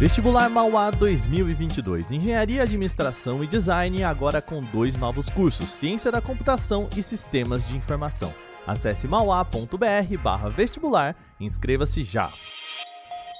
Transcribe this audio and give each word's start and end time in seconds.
Vestibular 0.00 0.48
Mauá 0.48 0.90
2022. 0.90 2.10
Engenharia, 2.12 2.62
Administração 2.62 3.44
e 3.44 3.46
Design 3.46 4.02
agora 4.02 4.40
com 4.40 4.62
dois 4.62 4.98
novos 4.98 5.28
cursos: 5.28 5.68
Ciência 5.68 6.10
da 6.10 6.22
Computação 6.22 6.88
e 6.96 7.02
Sistemas 7.02 7.68
de 7.68 7.76
Informação. 7.76 8.32
Acesse 8.66 9.06
mauá.br/vestibular 9.06 11.14
e 11.38 11.44
inscreva-se 11.44 12.02
já. 12.02 12.30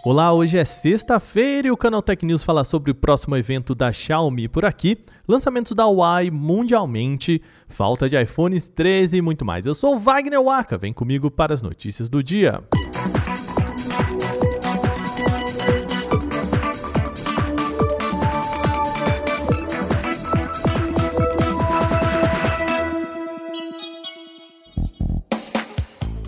Olá, 0.04 0.34
hoje 0.34 0.58
é 0.58 0.64
sexta-feira 0.66 1.68
e 1.68 1.70
o 1.70 1.78
Canal 1.78 2.02
Tech 2.02 2.26
News 2.26 2.44
fala 2.44 2.62
sobre 2.62 2.90
o 2.90 2.94
próximo 2.94 3.38
evento 3.38 3.74
da 3.74 3.90
Xiaomi 3.90 4.46
por 4.46 4.66
aqui, 4.66 4.98
lançamentos 5.26 5.72
da 5.72 5.86
Huawei 5.86 6.30
mundialmente, 6.30 7.40
falta 7.68 8.06
de 8.06 8.20
iPhones 8.20 8.68
13 8.68 9.16
e 9.16 9.22
muito 9.22 9.46
mais. 9.46 9.64
Eu 9.64 9.72
sou 9.72 9.98
Wagner 9.98 10.42
Waka, 10.42 10.76
vem 10.76 10.92
comigo 10.92 11.30
para 11.30 11.54
as 11.54 11.62
notícias 11.62 12.10
do 12.10 12.22
dia. 12.22 12.62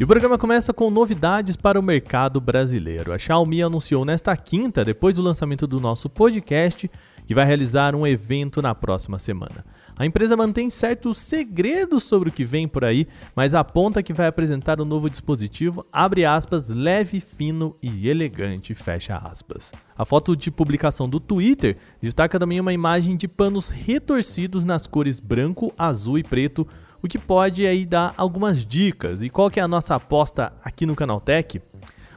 E 0.03 0.05
o 0.05 0.07
programa 0.09 0.37
começa 0.37 0.73
com 0.73 0.91
novidades 0.91 1.55
para 1.55 1.79
o 1.79 1.83
mercado 1.83 2.41
brasileiro. 2.41 3.13
A 3.13 3.19
Xiaomi 3.19 3.63
anunciou 3.63 4.05
nesta 4.05 4.37
quinta, 4.37 4.85
depois 4.85 5.15
do 5.15 5.23
lançamento 5.23 5.65
do 5.65 5.79
nosso 5.79 6.11
podcast, 6.11 6.91
que 7.25 7.33
vai 7.37 7.47
realizar 7.47 7.95
um 7.95 8.05
evento 8.05 8.61
na 8.61 8.75
próxima 8.75 9.17
semana. 9.21 9.65
A 9.97 10.05
empresa 10.05 10.37
mantém 10.37 10.71
certos 10.71 11.21
segredos 11.21 12.03
sobre 12.03 12.31
o 12.31 12.33
que 12.33 12.45
vem 12.45 12.67
por 12.67 12.85
aí, 12.85 13.07
mas 13.37 13.55
aponta 13.55 14.03
que 14.03 14.13
vai 14.13 14.27
apresentar 14.27 14.81
um 14.81 14.85
novo 14.85 15.09
dispositivo, 15.09 15.87
abre 15.93 16.25
aspas, 16.25 16.69
leve, 16.71 17.21
fino 17.21 17.77
e 17.81 18.09
elegante, 18.09 18.75
fecha 18.75 19.17
aspas. 19.17 19.71
A 19.97 20.05
foto 20.05 20.37
de 20.37 20.51
publicação 20.51 21.09
do 21.09 21.21
Twitter 21.21 21.77
destaca 22.01 22.41
também 22.41 22.59
uma 22.59 22.73
imagem 22.73 23.17
de 23.17 23.29
panos 23.29 23.71
retorcidos 23.71 24.65
nas 24.65 24.85
cores 24.85 25.21
branco, 25.21 25.73
azul 25.79 26.19
e 26.19 26.25
preto, 26.25 26.67
o 27.03 27.09
que 27.09 27.19
pode 27.19 27.67
aí 27.67 27.85
dar 27.85 28.15
algumas 28.17 28.65
dicas. 28.65 29.23
E 29.23 29.29
qual 29.29 29.51
que 29.51 29.59
é 29.59 29.63
a 29.63 29.69
nossa 29.69 29.95
aposta 29.95 30.53
aqui 30.63 30.87
no 30.87 30.95
Canaltech? 30.95 31.61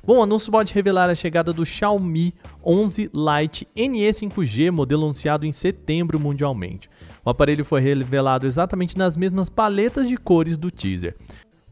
Bom, 0.05 0.19
o 0.19 0.23
anúncio 0.23 0.51
pode 0.51 0.71
revelar 0.71 1.09
a 1.09 1.15
chegada 1.15 1.51
do 1.51 1.65
Xiaomi 1.65 2.31
11 2.63 3.09
Lite 3.11 3.67
NE 3.75 4.07
5G, 4.07 4.69
modelo 4.69 5.03
anunciado 5.03 5.47
em 5.47 5.51
setembro 5.51 6.19
mundialmente. 6.19 6.87
O 7.25 7.29
aparelho 7.31 7.65
foi 7.65 7.81
revelado 7.81 8.45
exatamente 8.45 8.95
nas 8.95 9.17
mesmas 9.17 9.49
paletas 9.49 10.07
de 10.07 10.15
cores 10.15 10.59
do 10.59 10.69
teaser. 10.69 11.15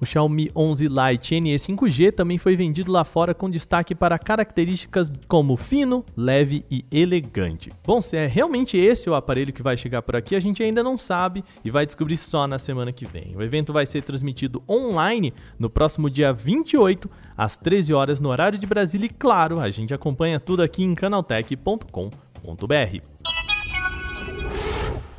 O 0.03 0.05
Xiaomi 0.05 0.51
11 0.53 0.89
Lite 0.89 1.39
NE 1.39 1.55
5G 1.55 2.11
também 2.11 2.37
foi 2.37 2.57
vendido 2.57 2.91
lá 2.91 3.05
fora 3.05 3.33
com 3.33 3.49
destaque 3.49 3.95
para 3.95 4.19
características 4.19 5.09
como 5.29 5.55
fino, 5.55 6.03
leve 6.17 6.65
e 6.69 6.83
elegante. 6.91 7.71
Bom, 7.85 8.01
se 8.01 8.17
é 8.17 8.27
realmente 8.27 8.75
esse 8.75 9.09
o 9.09 9.15
aparelho 9.15 9.53
que 9.53 9.63
vai 9.63 9.77
chegar 9.77 10.01
por 10.01 10.17
aqui, 10.17 10.35
a 10.35 10.41
gente 10.41 10.61
ainda 10.61 10.83
não 10.83 10.97
sabe 10.97 11.41
e 11.63 11.71
vai 11.71 11.85
descobrir 11.85 12.17
só 12.17 12.45
na 12.45 12.59
semana 12.59 12.91
que 12.91 13.05
vem. 13.05 13.33
O 13.33 13.41
evento 13.41 13.71
vai 13.71 13.85
ser 13.85 14.01
transmitido 14.01 14.61
online 14.69 15.33
no 15.57 15.69
próximo 15.69 16.09
dia 16.09 16.33
28, 16.33 17.09
às 17.37 17.55
13 17.55 17.93
horas 17.93 18.19
no 18.19 18.27
horário 18.27 18.59
de 18.59 18.67
Brasília 18.67 19.05
e 19.05 19.09
claro, 19.09 19.61
a 19.61 19.69
gente 19.69 19.93
acompanha 19.93 20.37
tudo 20.37 20.61
aqui 20.61 20.83
em 20.83 20.93
canaltech.com.br. 20.93 23.12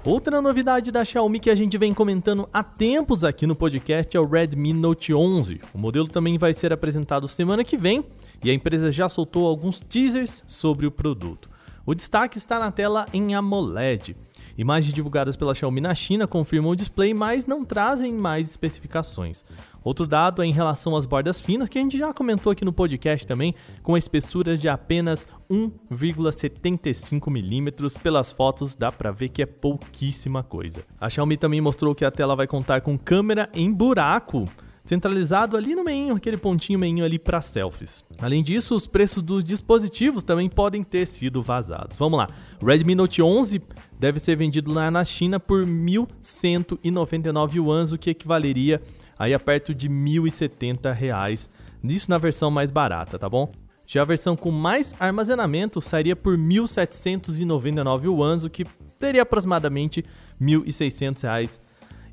Outra 0.06 0.42
novidade 0.42 0.92
da 0.92 1.02
Xiaomi 1.02 1.40
que 1.40 1.48
a 1.48 1.54
gente 1.54 1.78
vem 1.78 1.94
comentando 1.94 2.46
há 2.52 2.62
tempos 2.62 3.24
aqui 3.24 3.46
no 3.46 3.56
podcast 3.56 4.14
é 4.14 4.20
o 4.20 4.26
Redmi 4.26 4.74
Note 4.74 5.14
11. 5.14 5.62
O 5.72 5.78
modelo 5.78 6.06
também 6.06 6.36
vai 6.36 6.52
ser 6.52 6.74
apresentado 6.74 7.26
semana 7.26 7.64
que 7.64 7.78
vem 7.78 8.04
e 8.44 8.50
a 8.50 8.52
empresa 8.52 8.92
já 8.92 9.08
soltou 9.08 9.46
alguns 9.46 9.80
teasers 9.80 10.44
sobre 10.46 10.86
o 10.86 10.90
produto. 10.90 11.48
O 11.86 11.94
destaque 11.94 12.36
está 12.36 12.58
na 12.58 12.70
tela 12.70 13.06
em 13.14 13.34
AMOLED. 13.34 14.14
Imagens 14.56 14.92
divulgadas 14.92 15.36
pela 15.36 15.54
Xiaomi 15.54 15.80
na 15.80 15.94
China 15.94 16.26
confirmam 16.26 16.70
o 16.70 16.76
display, 16.76 17.12
mas 17.12 17.44
não 17.44 17.64
trazem 17.64 18.12
mais 18.12 18.50
especificações. 18.50 19.44
Outro 19.82 20.06
dado 20.06 20.42
é 20.42 20.46
em 20.46 20.52
relação 20.52 20.96
às 20.96 21.04
bordas 21.04 21.40
finas, 21.40 21.68
que 21.68 21.78
a 21.78 21.82
gente 21.82 21.98
já 21.98 22.14
comentou 22.14 22.50
aqui 22.50 22.64
no 22.64 22.72
podcast 22.72 23.26
também, 23.26 23.54
com 23.82 23.94
a 23.94 23.98
espessura 23.98 24.56
de 24.56 24.68
apenas 24.68 25.26
1,75 25.50 27.30
milímetros. 27.30 27.96
Pelas 27.98 28.32
fotos 28.32 28.74
dá 28.76 28.90
para 28.90 29.10
ver 29.10 29.28
que 29.28 29.42
é 29.42 29.46
pouquíssima 29.46 30.42
coisa. 30.42 30.84
A 30.98 31.10
Xiaomi 31.10 31.36
também 31.36 31.60
mostrou 31.60 31.94
que 31.94 32.04
a 32.04 32.10
tela 32.10 32.34
vai 32.34 32.46
contar 32.46 32.80
com 32.80 32.96
câmera 32.96 33.50
em 33.52 33.70
buraco, 33.70 34.48
centralizado 34.84 35.56
ali 35.56 35.74
no 35.74 35.82
meio, 35.82 36.14
aquele 36.14 36.36
pontinho 36.36 36.78
meio 36.78 37.04
ali 37.04 37.18
para 37.18 37.40
selfies. 37.40 38.04
Além 38.18 38.42
disso, 38.42 38.74
os 38.76 38.86
preços 38.86 39.22
dos 39.22 39.42
dispositivos 39.42 40.22
também 40.22 40.48
podem 40.48 40.84
ter 40.84 41.06
sido 41.06 41.42
vazados. 41.42 41.96
Vamos 41.96 42.18
lá. 42.18 42.28
O 42.62 42.66
Redmi 42.66 42.94
Note 42.94 43.22
11 43.22 43.62
deve 43.98 44.20
ser 44.20 44.36
vendido 44.36 44.72
lá 44.72 44.90
na 44.90 45.04
China 45.04 45.40
por 45.40 45.64
1.199 45.64 47.54
yuans, 47.54 47.92
o 47.92 47.98
que 47.98 48.10
equivaleria 48.10 48.82
aí 49.18 49.32
a 49.32 49.40
perto 49.40 49.74
de 49.74 49.88
R$ 49.88 49.94
1.070, 49.94 51.48
isso 51.84 52.10
na 52.10 52.18
versão 52.18 52.50
mais 52.50 52.70
barata, 52.70 53.18
tá 53.18 53.28
bom? 53.28 53.50
Já 53.86 54.02
a 54.02 54.06
versão 54.06 54.36
com 54.36 54.50
mais 54.50 54.94
armazenamento 54.98 55.80
sairia 55.80 56.16
por 56.16 56.36
1.799 56.36 58.04
yuans, 58.04 58.44
o 58.44 58.50
que 58.50 58.64
teria 58.98 59.22
aproximadamente 59.22 60.04
R$ 60.40 60.46
1.600. 60.46 61.60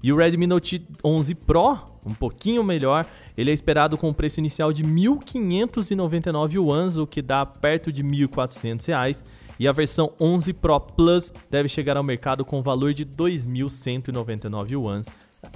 E 0.04 0.12
o 0.12 0.18
Redmi 0.18 0.48
Note 0.48 0.86
11 1.04 1.36
Pro, 1.36 1.91
um 2.06 2.14
pouquinho 2.14 2.64
melhor, 2.64 3.06
ele 3.38 3.52
é 3.52 3.54
esperado 3.54 3.98
com 3.98 4.10
um 4.10 4.14
preço 4.14 4.40
inicial 4.40 4.74
de 4.74 4.84
1.599 4.84 6.54
yuans, 6.54 6.98
o 6.98 7.08
que 7.08 7.22
dá 7.22 7.46
perto 7.46 7.92
de 7.92 8.02
R$ 8.02 8.28
1.400. 8.28 9.24
E 9.60 9.68
a 9.68 9.72
versão 9.72 10.12
11 10.20 10.54
Pro 10.54 10.80
Plus 10.80 11.32
deve 11.50 11.70
chegar 11.70 11.96
ao 11.96 12.04
mercado 12.04 12.44
com 12.44 12.64
valor 12.64 12.94
de 12.94 13.06
2.199 13.06 14.72
yuans, 14.72 15.08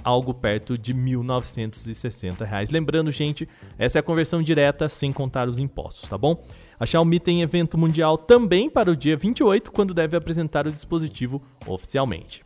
algo 0.04 0.32
perto 0.32 0.78
de 0.78 0.94
1.960 0.94 2.44
reais. 2.44 2.70
Lembrando, 2.70 3.10
gente, 3.10 3.48
essa 3.76 3.98
é 3.98 4.00
a 4.00 4.02
conversão 4.02 4.42
direta 4.42 4.88
sem 4.88 5.10
contar 5.10 5.48
os 5.48 5.58
impostos, 5.58 6.08
tá 6.08 6.16
bom? 6.16 6.44
A 6.78 6.86
Xiaomi 6.86 7.18
tem 7.18 7.42
evento 7.42 7.78
mundial 7.78 8.18
também 8.18 8.68
para 8.68 8.90
o 8.90 8.96
dia 8.96 9.16
28, 9.16 9.72
quando 9.72 9.94
deve 9.94 10.16
apresentar 10.16 10.66
o 10.66 10.72
dispositivo 10.72 11.42
oficialmente. 11.66 12.44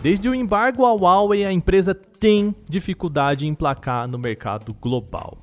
Desde 0.00 0.28
o 0.28 0.34
embargo 0.34 0.86
à 0.86 0.92
Huawei, 0.92 1.44
a 1.44 1.52
empresa 1.52 1.92
tem 1.92 2.54
dificuldade 2.68 3.46
em 3.46 3.50
emplacar 3.50 4.06
no 4.06 4.16
mercado 4.16 4.72
global. 4.72 5.38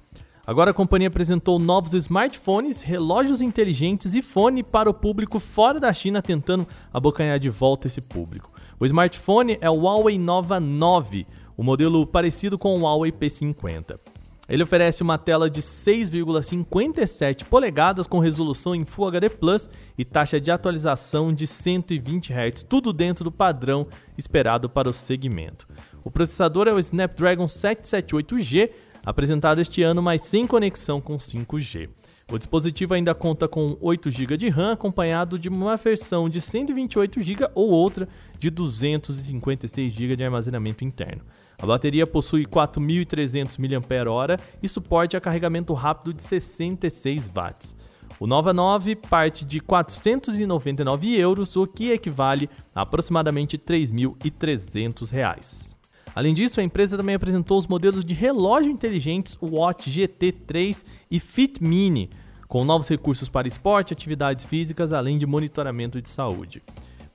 Agora 0.47 0.71
a 0.71 0.73
companhia 0.73 1.09
apresentou 1.09 1.59
novos 1.59 1.93
smartphones, 1.93 2.81
relógios 2.81 3.41
inteligentes 3.41 4.13
e 4.13 4.21
fone 4.21 4.63
para 4.63 4.89
o 4.89 4.93
público 4.93 5.41
fora 5.41 5.77
da 5.77 5.91
China, 5.91 6.21
tentando 6.21 6.65
abocanhar 6.93 7.37
de 7.37 7.49
volta 7.49 7.87
esse 7.87 7.99
público. 7.99 8.49
O 8.79 8.85
smartphone 8.85 9.57
é 9.59 9.69
o 9.69 9.81
Huawei 9.81 10.17
Nova 10.17 10.57
9, 10.57 11.27
o 11.57 11.61
um 11.61 11.65
modelo 11.65 12.07
parecido 12.07 12.57
com 12.57 12.77
o 12.77 12.83
Huawei 12.83 13.11
P50. 13.11 13.99
Ele 14.47 14.63
oferece 14.63 15.01
uma 15.01 15.17
tela 15.17 15.49
de 15.49 15.61
6,57 15.61 17.45
polegadas 17.45 18.05
com 18.05 18.19
resolução 18.19 18.75
em 18.75 18.85
Full 18.85 19.07
HD 19.07 19.29
Plus 19.29 19.69
e 19.97 20.05
taxa 20.05 20.39
de 20.39 20.51
atualização 20.51 21.33
de 21.33 21.47
120 21.47 22.31
Hz, 22.31 22.63
tudo 22.63 22.93
dentro 22.93 23.23
do 23.23 23.31
padrão 23.31 23.87
esperado 24.17 24.69
para 24.69 24.89
o 24.89 24.93
segmento. 24.93 25.67
O 26.03 26.11
processador 26.11 26.67
é 26.67 26.73
o 26.73 26.79
Snapdragon 26.79 27.47
778G, 27.47 28.69
apresentado 29.03 29.59
este 29.59 29.81
ano, 29.81 30.01
mas 30.01 30.23
sem 30.23 30.45
conexão 30.45 31.01
com 31.01 31.17
5G. 31.17 31.89
O 32.31 32.37
dispositivo 32.39 32.93
ainda 32.95 33.13
conta 33.13 33.47
com 33.47 33.77
8 33.79 34.09
GB 34.09 34.37
de 34.37 34.49
RAM, 34.49 34.73
acompanhado 34.73 35.37
de 35.37 35.47
uma 35.47 35.77
versão 35.77 36.27
de 36.27 36.41
128 36.41 37.21
GB 37.21 37.49
ou 37.53 37.69
outra 37.69 38.07
de 38.39 38.49
256 38.49 39.93
GB 39.93 40.15
de 40.15 40.23
armazenamento 40.23 40.83
interno. 40.83 41.21
A 41.61 41.65
bateria 41.65 42.05
possui 42.05 42.45
4.300 42.45 43.57
mAh 43.57 44.37
e 44.61 44.67
suporte 44.67 45.15
a 45.15 45.21
carregamento 45.21 45.73
rápido 45.73 46.13
de 46.13 46.21
66 46.21 47.29
watts. 47.29 47.75
O 48.19 48.27
Nova 48.27 48.53
9 48.53 48.95
parte 48.95 49.43
de 49.43 49.59
499 49.59 51.19
euros, 51.19 51.55
o 51.55 51.67
que 51.67 51.91
equivale 51.91 52.49
a 52.73 52.81
aproximadamente 52.81 53.57
3.300 53.57 55.11
reais. 55.11 55.75
Além 56.15 56.33
disso, 56.33 56.61
a 56.61 56.63
empresa 56.63 56.95
também 56.95 57.15
apresentou 57.15 57.57
os 57.57 57.67
modelos 57.67 58.05
de 58.05 58.13
relógio 58.13 58.71
inteligentes 58.71 59.37
Watch 59.41 59.89
GT3 59.89 60.85
e 61.11 61.19
Fit 61.19 61.61
Mini, 61.61 62.09
com 62.47 62.63
novos 62.63 62.87
recursos 62.87 63.27
para 63.27 63.49
esporte, 63.49 63.91
atividades 63.91 64.45
físicas, 64.45 64.93
além 64.93 65.17
de 65.17 65.25
monitoramento 65.25 66.01
de 66.01 66.07
saúde. 66.07 66.63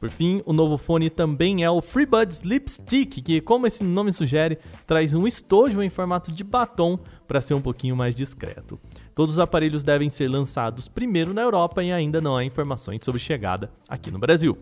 Por 0.00 0.08
fim, 0.08 0.40
o 0.46 0.54
novo 0.54 0.78
fone 0.78 1.10
também 1.10 1.62
é 1.62 1.70
o 1.70 1.82
FreeBuds 1.82 2.38
Sleep 2.38 2.70
Stick, 2.70 3.20
que, 3.20 3.38
como 3.38 3.66
esse 3.66 3.84
nome 3.84 4.10
sugere, 4.14 4.58
traz 4.86 5.12
um 5.12 5.26
estojo 5.26 5.82
em 5.82 5.90
formato 5.90 6.32
de 6.32 6.42
batom 6.42 6.98
para 7.28 7.38
ser 7.42 7.52
um 7.52 7.60
pouquinho 7.60 7.94
mais 7.94 8.16
discreto. 8.16 8.80
Todos 9.14 9.34
os 9.34 9.38
aparelhos 9.38 9.84
devem 9.84 10.08
ser 10.08 10.26
lançados 10.30 10.88
primeiro 10.88 11.34
na 11.34 11.42
Europa 11.42 11.84
e 11.84 11.92
ainda 11.92 12.18
não 12.18 12.34
há 12.34 12.42
informações 12.42 13.04
sobre 13.04 13.20
chegada 13.20 13.70
aqui 13.86 14.10
no 14.10 14.18
Brasil. 14.18 14.56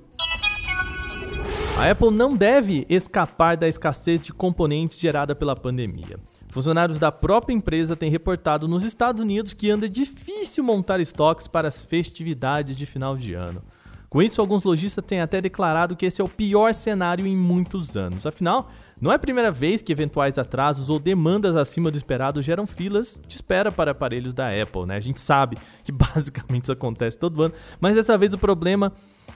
A 1.78 1.88
Apple 1.88 2.10
não 2.10 2.36
deve 2.36 2.84
escapar 2.88 3.56
da 3.56 3.68
escassez 3.68 4.20
de 4.20 4.32
componentes 4.32 4.98
gerada 4.98 5.36
pela 5.36 5.54
pandemia. 5.54 6.18
Funcionários 6.48 6.98
da 6.98 7.12
própria 7.12 7.54
empresa 7.54 7.94
têm 7.94 8.10
reportado 8.10 8.66
nos 8.66 8.82
Estados 8.82 9.22
Unidos 9.22 9.54
que 9.54 9.70
anda 9.70 9.88
difícil 9.88 10.64
montar 10.64 10.98
estoques 10.98 11.46
para 11.46 11.68
as 11.68 11.84
festividades 11.84 12.76
de 12.76 12.86
final 12.86 13.16
de 13.16 13.34
ano. 13.34 13.62
Com 14.08 14.22
isso, 14.22 14.40
alguns 14.40 14.62
lojistas 14.62 15.04
têm 15.04 15.20
até 15.20 15.40
declarado 15.40 15.94
que 15.94 16.06
esse 16.06 16.20
é 16.20 16.24
o 16.24 16.28
pior 16.28 16.72
cenário 16.72 17.26
em 17.26 17.36
muitos 17.36 17.94
anos. 17.96 18.24
Afinal, 18.24 18.70
não 19.00 19.12
é 19.12 19.16
a 19.16 19.18
primeira 19.18 19.52
vez 19.52 19.82
que 19.82 19.92
eventuais 19.92 20.38
atrasos 20.38 20.88
ou 20.88 20.98
demandas 20.98 21.54
acima 21.56 21.90
do 21.90 21.96
esperado 21.96 22.42
geram 22.42 22.66
filas 22.66 23.20
de 23.28 23.36
espera 23.36 23.70
para 23.70 23.90
aparelhos 23.90 24.32
da 24.32 24.48
Apple, 24.48 24.86
né? 24.86 24.96
A 24.96 25.00
gente 25.00 25.20
sabe 25.20 25.58
que 25.84 25.92
basicamente 25.92 26.64
isso 26.64 26.72
acontece 26.72 27.18
todo 27.18 27.42
ano, 27.42 27.54
mas 27.80 27.96
dessa 27.96 28.16
vez 28.16 28.32
o 28.32 28.38
problema 28.38 28.92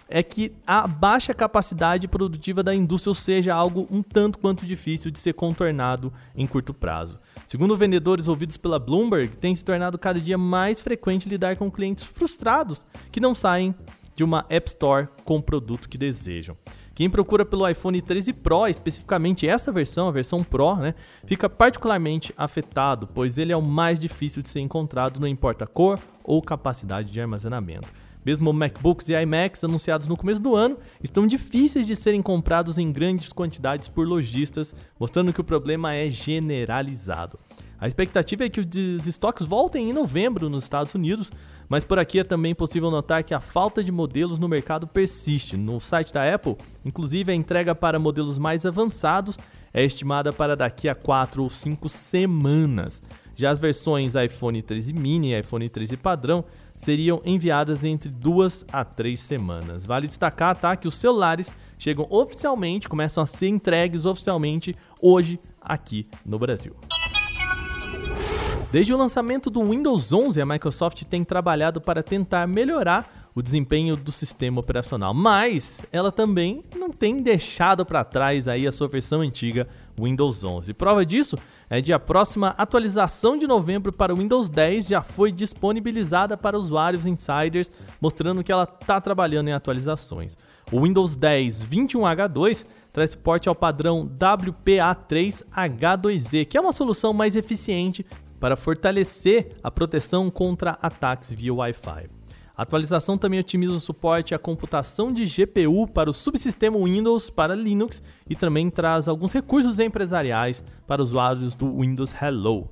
é 0.09 0.23
que 0.23 0.53
a 0.67 0.87
baixa 0.87 1.35
capacidade 1.35 2.09
produtiva 2.09 2.63
da 2.63 2.75
indústria, 2.75 3.15
seja, 3.15 3.55
algo 3.55 3.87
um 3.91 4.03
tanto 4.03 4.39
quanto 4.39 4.67
difícil 4.67 5.11
de 5.11 5.19
ser 5.19 5.35
contornado 5.35 6.13
em 6.35 6.47
curto 6.47 6.73
prazo. 6.73 7.21
Segundo 7.47 7.77
vendedores 7.77 8.27
ouvidos 8.27 8.57
pela 8.57 8.79
Bloomberg, 8.79 9.37
tem 9.37 9.55
se 9.55 9.65
tornado 9.65 9.99
cada 9.99 10.19
dia 10.19 10.39
mais 10.39 10.81
frequente 10.81 11.29
lidar 11.29 11.57
com 11.57 11.71
clientes 11.71 12.05
frustrados 12.05 12.87
que 13.11 13.21
não 13.21 13.35
saem 13.35 13.75
de 14.15 14.25
uma 14.25 14.45
App 14.49 14.69
Store 14.69 15.09
com 15.25 15.37
o 15.37 15.43
produto 15.43 15.89
que 15.89 15.99
desejam. 15.99 16.57
Quem 16.95 17.09
procura 17.09 17.45
pelo 17.45 17.69
iPhone 17.69 18.01
13 18.01 18.35
Pro, 18.35 18.67
especificamente 18.67 19.49
essa 19.49 19.73
versão, 19.73 20.09
a 20.09 20.13
versão 20.13 20.45
Pro, 20.45 20.77
né, 20.77 20.95
fica 21.25 21.49
particularmente 21.49 22.35
afetado, 22.37 23.07
pois 23.07 23.39
ele 23.39 23.53
é 23.53 23.57
o 23.57 23.63
mais 23.63 23.99
difícil 23.99 24.43
de 24.43 24.49
ser 24.51 24.61
encontrado, 24.61 25.19
não 25.19 25.27
importa 25.27 25.65
a 25.65 25.67
cor 25.67 25.99
ou 26.23 26.43
capacidade 26.43 27.11
de 27.11 27.21
armazenamento. 27.21 27.89
Mesmo 28.25 28.53
MacBooks 28.53 29.09
e 29.09 29.15
iMacs 29.15 29.65
anunciados 29.65 30.07
no 30.07 30.17
começo 30.17 30.41
do 30.41 30.55
ano 30.55 30.77
estão 31.03 31.27
difíceis 31.27 31.87
de 31.87 31.97
serem 31.97 32.23
comprados 32.23 32.79
em 32.79 32.93
grandes 32.93 33.33
quantidades 33.33 33.89
por 33.89 34.07
lojistas, 34.07 34.75
mostrando 34.99 35.33
que 35.33 35.41
o 35.41 35.45
problema 35.45 35.95
é 35.95 36.09
generalizado. 36.09 37.39
A 37.83 37.89
expectativa 37.89 38.45
é 38.45 38.49
que 38.49 38.61
os 38.61 39.09
estoques 39.09 39.45
voltem 39.45 39.91
em 39.91 39.93
novembro 39.93 40.49
nos 40.49 40.63
Estados 40.63 40.95
Unidos, 40.95 41.33
mas 41.69 41.83
por 41.83 41.99
aqui 41.99 42.21
é 42.21 42.23
também 42.23 42.55
possível 42.55 42.93
notar 42.93 43.25
que 43.25 43.35
a 43.35 43.41
falta 43.41 43.83
de 43.83 43.91
modelos 43.91 44.39
no 44.39 44.49
mercado 44.49 44.87
persiste. 44.87 45.57
No 45.57 45.81
site 45.81 46.13
da 46.13 46.33
Apple, 46.33 46.57
inclusive 46.85 47.33
a 47.33 47.35
entrega 47.35 47.75
para 47.75 47.99
modelos 47.99 48.39
mais 48.39 48.65
avançados 48.65 49.37
é 49.75 49.83
estimada 49.85 50.33
para 50.33 50.55
daqui 50.55 50.89
a 50.89 50.95
4 50.95 51.43
ou 51.43 51.51
5 51.51 51.89
semanas. 51.89 53.03
Já 53.35 53.51
as 53.51 53.59
versões 53.59 54.15
iPhone 54.15 54.63
13 54.63 54.93
mini 54.93 55.33
e 55.33 55.41
iPhone 55.41 55.69
13 55.69 55.97
padrão 55.97 56.45
seriam 56.77 57.21
enviadas 57.25 57.83
entre 57.83 58.11
duas 58.11 58.65
a 58.73 58.85
três 58.85 59.19
semanas. 59.21 59.87
Vale 59.87 60.07
destacar 60.07 60.57
tá, 60.57 60.77
que 60.77 60.87
os 60.87 60.95
celulares 60.95 61.51
chegam 61.77 62.07
oficialmente, 62.09 62.89
começam 62.89 63.25
a 63.25 63.27
ser 63.27 63.49
entregues 63.49 64.07
oficialmente 64.07 64.77
hoje 65.01 65.41
aqui 65.61 66.07
no 66.25 66.39
Brasil. 66.39 66.77
Desde 68.73 68.93
o 68.95 68.97
lançamento 68.97 69.51
do 69.51 69.63
Windows 69.63 70.15
11, 70.15 70.41
a 70.41 70.47
Microsoft 70.47 71.05
tem 71.05 71.23
trabalhado 71.23 71.79
para 71.79 72.03
tentar 72.03 72.49
melhorar 72.49 73.29
o 73.35 73.43
desempenho 73.43 73.99
do 73.99 74.11
sistema 74.11 74.61
operacional, 74.61 75.13
mas 75.13 75.85
ela 75.93 76.11
também 76.11 76.63
não 76.75 76.89
tem 76.89 77.19
deixado 77.19 77.85
para 77.85 78.03
trás 78.03 78.49
aí 78.49 78.67
a 78.67 78.73
sua 78.73 78.89
versão 78.89 79.21
antiga 79.21 79.69
Windows 80.01 80.43
11. 80.43 80.73
Prova 80.73 81.05
disso 81.05 81.37
é 81.69 81.83
de 81.83 81.93
a 81.93 81.99
próxima 81.99 82.55
atualização 82.57 83.37
de 83.37 83.47
novembro 83.47 83.93
para 83.93 84.15
o 84.15 84.17
Windows 84.17 84.49
10 84.49 84.87
já 84.87 85.03
foi 85.03 85.31
disponibilizada 85.31 86.35
para 86.35 86.57
usuários 86.57 87.05
insiders, 87.05 87.71
mostrando 88.01 88.43
que 88.43 88.51
ela 88.51 88.65
está 88.65 88.99
trabalhando 89.03 89.49
em 89.49 89.53
atualizações. 89.53 90.35
O 90.73 90.81
Windows 90.81 91.15
10 91.15 91.67
21H2 91.67 92.65
traz 92.91 93.11
suporte 93.11 93.51
ao 93.51 93.55
padrão 93.55 94.11
WPA3H2E, 94.19 96.47
que 96.47 96.57
é 96.57 96.61
uma 96.61 96.73
solução 96.73 97.13
mais 97.13 97.37
eficiente 97.37 98.03
para 98.43 98.57
fortalecer 98.57 99.53
a 99.63 99.71
proteção 99.71 100.29
contra 100.29 100.73
ataques 100.83 101.33
via 101.33 101.55
Wi-Fi. 101.55 102.11
A 102.57 102.63
atualização 102.63 103.17
também 103.17 103.39
otimiza 103.39 103.73
o 103.73 103.79
suporte 103.79 104.35
à 104.35 104.39
computação 104.39 105.13
de 105.13 105.25
GPU 105.25 105.87
para 105.87 106.11
o 106.11 106.13
subsistema 106.13 106.77
Windows 106.77 107.31
para 107.31 107.55
Linux 107.55 108.03
e 108.29 108.35
também 108.35 108.69
traz 108.69 109.07
alguns 109.07 109.31
recursos 109.31 109.79
empresariais 109.79 110.65
para 110.89 111.01
usuários 111.01 111.55
do 111.55 111.79
Windows 111.79 112.13
Hello. 112.21 112.69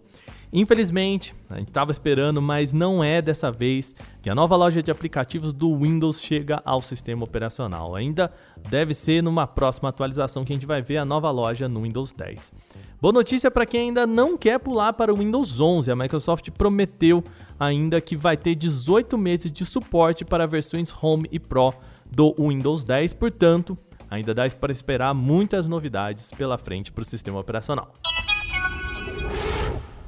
Infelizmente, 0.53 1.33
a 1.49 1.59
gente 1.59 1.69
estava 1.69 1.93
esperando, 1.93 2.43
mas 2.43 2.73
não 2.73 3.05
é 3.05 3.23
dessa 3.23 3.53
vez 3.53 3.95
que 4.21 4.29
a 4.29 4.35
nova 4.35 4.57
loja 4.57 4.83
de 4.83 4.91
aplicativos 4.91 5.53
do 5.53 5.77
Windows 5.77 6.21
chega 6.21 6.61
ao 6.65 6.83
sistema 6.83 7.23
operacional. 7.23 7.95
Ainda 7.95 8.33
deve 8.69 8.93
ser 8.93 9.23
numa 9.23 9.47
próxima 9.47 9.91
atualização 9.91 10.45
que 10.45 10.53
a 10.53 10.57
gente 10.57 10.67
vai 10.67 10.83
ver 10.83 10.97
a 10.97 11.05
nova 11.05 11.31
loja 11.31 11.69
no 11.69 11.83
Windows 11.83 12.13
10. 12.13 12.53
Boa 13.01 13.13
notícia 13.15 13.51
para 13.51 13.65
quem 13.65 13.89
ainda 13.89 14.07
não 14.07 14.37
quer 14.37 14.59
pular 14.59 14.93
para 14.93 15.11
o 15.11 15.17
Windows 15.17 15.59
11. 15.59 15.91
A 15.91 15.97
Microsoft 15.97 16.51
prometeu 16.51 17.25
ainda 17.59 17.99
que 17.99 18.15
vai 18.15 18.37
ter 18.37 18.55
18 18.55 19.17
meses 19.17 19.51
de 19.51 19.65
suporte 19.65 20.23
para 20.23 20.47
versões 20.47 20.93
Home 21.03 21.27
e 21.33 21.41
Pro 21.41 21.73
do 22.05 22.35
Windows 22.39 22.85
10, 22.85 23.15
portanto, 23.15 23.79
ainda 24.11 24.35
dá 24.35 24.47
para 24.51 24.71
esperar 24.71 25.15
muitas 25.15 25.67
novidades 25.67 26.31
pela 26.33 26.59
frente 26.59 26.93
para 26.93 27.01
o 27.01 27.05
sistema 27.07 27.41
operacional. 27.41 27.91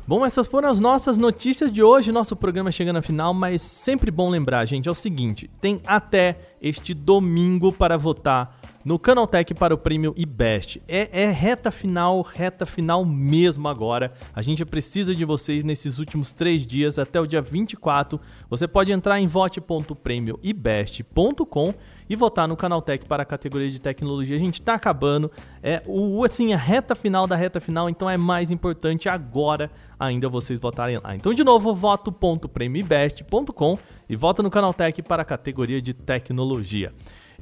Bom, 0.06 0.26
essas 0.26 0.46
foram 0.46 0.68
as 0.68 0.78
nossas 0.78 1.16
notícias 1.16 1.72
de 1.72 1.82
hoje. 1.82 2.12
Nosso 2.12 2.36
programa 2.36 2.70
chegando 2.70 2.96
ao 2.96 3.02
final, 3.02 3.32
mas 3.32 3.62
sempre 3.62 4.10
bom 4.10 4.28
lembrar, 4.28 4.66
gente, 4.66 4.86
é 4.86 4.92
o 4.92 4.94
seguinte: 4.94 5.48
tem 5.62 5.80
até 5.86 6.38
este 6.60 6.92
domingo 6.92 7.72
para 7.72 7.96
votar 7.96 8.60
no 8.84 8.98
Canaltech 8.98 9.54
para 9.54 9.72
o 9.74 9.78
prêmio 9.78 10.12
IBEST. 10.16 10.82
É, 10.88 11.24
é 11.24 11.30
reta 11.30 11.70
final, 11.70 12.22
reta 12.22 12.66
final 12.66 13.04
mesmo 13.04 13.68
agora. 13.68 14.12
A 14.34 14.42
gente 14.42 14.64
precisa 14.64 15.14
de 15.14 15.24
vocês 15.24 15.62
nesses 15.64 15.98
últimos 15.98 16.32
três 16.32 16.66
dias, 16.66 16.98
até 16.98 17.20
o 17.20 17.26
dia 17.26 17.40
24. 17.40 18.20
Você 18.50 18.66
pode 18.66 18.90
entrar 18.92 19.20
em 19.20 19.26
vote.prêmioibest.com 19.26 21.74
e 22.08 22.16
votar 22.16 22.48
no 22.48 22.56
Canaltech 22.56 23.06
para 23.06 23.22
a 23.22 23.26
categoria 23.26 23.70
de 23.70 23.80
tecnologia. 23.80 24.36
A 24.36 24.40
gente 24.40 24.60
está 24.60 24.74
acabando. 24.74 25.30
É 25.62 25.82
o 25.86 26.22
assim 26.24 26.52
a 26.52 26.56
reta 26.56 26.94
final 26.94 27.26
da 27.26 27.34
reta 27.36 27.60
final, 27.60 27.88
então 27.88 28.10
é 28.10 28.16
mais 28.16 28.50
importante 28.50 29.08
agora 29.08 29.70
ainda 29.98 30.28
vocês 30.28 30.58
votarem 30.58 30.98
lá. 31.02 31.14
Então 31.14 31.32
de 31.32 31.44
novo, 31.44 31.74
voto.premiobest.com 31.74 33.78
e 34.08 34.16
vota 34.16 34.42
no 34.42 34.50
Canaltech 34.50 35.00
para 35.02 35.22
a 35.22 35.24
categoria 35.24 35.80
de 35.80 35.94
tecnologia. 35.94 36.92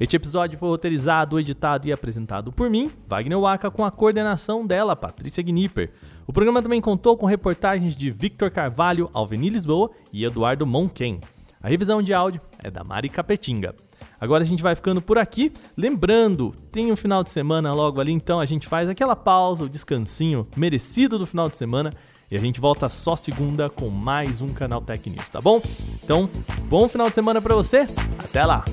Este 0.01 0.15
episódio 0.15 0.57
foi 0.57 0.67
roteirizado, 0.67 1.39
editado 1.39 1.87
e 1.87 1.91
apresentado 1.91 2.51
por 2.51 2.71
mim, 2.71 2.89
Wagner 3.07 3.39
Waka, 3.39 3.69
com 3.69 3.85
a 3.85 3.91
coordenação 3.91 4.65
dela, 4.65 4.95
Patrícia 4.95 5.43
Gnipper. 5.43 5.91
O 6.25 6.33
programa 6.33 6.59
também 6.59 6.81
contou 6.81 7.15
com 7.15 7.27
reportagens 7.27 7.95
de 7.95 8.09
Victor 8.09 8.49
Carvalho, 8.49 9.11
Alveni 9.13 9.49
Lisboa 9.49 9.91
e 10.11 10.25
Eduardo 10.25 10.65
Monken. 10.65 11.21
A 11.61 11.69
revisão 11.69 12.01
de 12.01 12.15
áudio 12.15 12.41
é 12.63 12.71
da 12.71 12.83
Mari 12.83 13.09
Capetinga. 13.09 13.75
Agora 14.19 14.43
a 14.43 14.47
gente 14.47 14.63
vai 14.63 14.75
ficando 14.75 15.03
por 15.03 15.19
aqui. 15.19 15.53
Lembrando, 15.77 16.51
tem 16.71 16.91
um 16.91 16.95
final 16.95 17.23
de 17.23 17.29
semana 17.29 17.71
logo 17.71 18.01
ali, 18.01 18.11
então 18.11 18.39
a 18.39 18.45
gente 18.47 18.67
faz 18.67 18.89
aquela 18.89 19.15
pausa, 19.15 19.65
o 19.65 19.69
descansinho 19.69 20.47
merecido 20.57 21.19
do 21.19 21.27
final 21.27 21.47
de 21.47 21.57
semana. 21.57 21.93
E 22.31 22.35
a 22.35 22.39
gente 22.39 22.59
volta 22.59 22.89
só 22.89 23.15
segunda 23.15 23.69
com 23.69 23.89
mais 23.89 24.41
um 24.41 24.51
canal 24.51 24.81
Tech 24.81 25.07
News, 25.07 25.29
tá 25.29 25.39
bom? 25.39 25.61
Então, 26.03 26.27
bom 26.67 26.87
final 26.87 27.07
de 27.07 27.13
semana 27.13 27.39
para 27.39 27.53
você. 27.53 27.87
Até 28.17 28.43
lá. 28.43 28.65